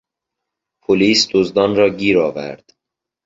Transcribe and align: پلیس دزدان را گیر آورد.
پلیس 0.83 1.27
دزدان 1.33 1.75
را 1.75 1.89
گیر 1.89 2.19
آورد. 2.19 2.73